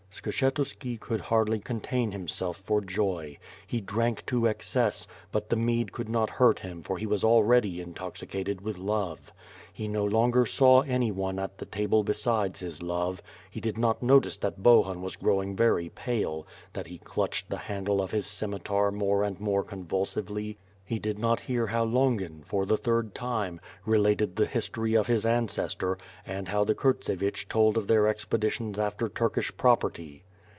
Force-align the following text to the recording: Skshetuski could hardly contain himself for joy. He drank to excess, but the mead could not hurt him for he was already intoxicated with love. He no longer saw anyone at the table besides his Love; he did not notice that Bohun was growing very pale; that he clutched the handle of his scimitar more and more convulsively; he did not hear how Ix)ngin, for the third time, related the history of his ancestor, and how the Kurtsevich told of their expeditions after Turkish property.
Skshetuski 0.13 0.99
could 0.99 1.21
hardly 1.21 1.59
contain 1.59 2.11
himself 2.11 2.57
for 2.57 2.81
joy. 2.81 3.37
He 3.65 3.79
drank 3.79 4.25
to 4.25 4.45
excess, 4.45 5.07
but 5.31 5.49
the 5.49 5.55
mead 5.55 5.93
could 5.93 6.09
not 6.09 6.31
hurt 6.31 6.59
him 6.59 6.83
for 6.83 6.97
he 6.97 7.05
was 7.05 7.23
already 7.23 7.79
intoxicated 7.79 8.59
with 8.59 8.77
love. 8.77 9.31
He 9.71 9.87
no 9.87 10.03
longer 10.03 10.45
saw 10.45 10.81
anyone 10.81 11.39
at 11.39 11.59
the 11.59 11.65
table 11.65 12.03
besides 12.03 12.59
his 12.59 12.83
Love; 12.83 13.23
he 13.49 13.61
did 13.61 13.77
not 13.77 14.03
notice 14.03 14.35
that 14.39 14.61
Bohun 14.61 15.01
was 15.01 15.15
growing 15.15 15.55
very 15.55 15.87
pale; 15.87 16.45
that 16.73 16.87
he 16.87 16.97
clutched 16.97 17.49
the 17.49 17.55
handle 17.57 18.01
of 18.01 18.11
his 18.11 18.27
scimitar 18.27 18.91
more 18.91 19.23
and 19.23 19.39
more 19.39 19.63
convulsively; 19.63 20.57
he 20.83 20.99
did 20.99 21.17
not 21.17 21.39
hear 21.39 21.67
how 21.67 21.85
Ix)ngin, 21.85 22.43
for 22.43 22.65
the 22.65 22.75
third 22.75 23.15
time, 23.15 23.61
related 23.85 24.35
the 24.35 24.45
history 24.45 24.93
of 24.93 25.07
his 25.07 25.25
ancestor, 25.25 25.97
and 26.25 26.49
how 26.49 26.65
the 26.65 26.75
Kurtsevich 26.75 27.47
told 27.47 27.77
of 27.77 27.87
their 27.87 28.09
expeditions 28.09 28.77
after 28.77 29.07
Turkish 29.07 29.55
property. 29.55 30.25